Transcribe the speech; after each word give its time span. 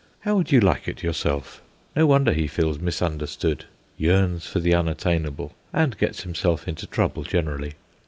How 0.21 0.35
would 0.35 0.51
you 0.51 0.59
like 0.59 0.87
it 0.87 1.03
yourself? 1.03 1.61
No 1.95 2.07
wonder 2.07 2.33
he 2.33 2.47
feels 2.47 2.79
misunderstood, 2.79 3.65
yearns 3.97 4.47
for 4.47 4.59
the 4.59 4.73
unattainable, 4.73 5.53
and 5.71 5.95
gets 5.95 6.23
himself 6.23 6.67
into 6.67 6.87
trouble 6.87 7.21
generally. 7.21 7.75